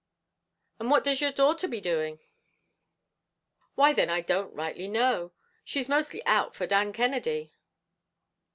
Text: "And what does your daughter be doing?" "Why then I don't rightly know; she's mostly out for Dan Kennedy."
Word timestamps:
"And 0.79 0.89
what 0.89 1.03
does 1.03 1.21
your 1.21 1.31
daughter 1.31 1.67
be 1.67 1.79
doing?" 1.79 2.19
"Why 3.75 3.93
then 3.93 4.09
I 4.09 4.21
don't 4.21 4.55
rightly 4.55 4.87
know; 4.87 5.31
she's 5.63 5.87
mostly 5.87 6.25
out 6.25 6.55
for 6.55 6.65
Dan 6.65 6.91
Kennedy." 6.91 7.53